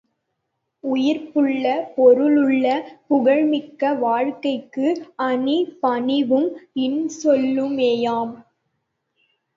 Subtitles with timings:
[0.83, 1.65] உயிர்ப்புள்ள,
[1.97, 2.65] பொருளுள்ள,
[3.07, 4.87] புகழ்மிக்க வாழ்க்கைக்கு
[5.21, 6.49] அணி, பணிவும்
[6.79, 8.33] இன்சொல்லுமேயாம்.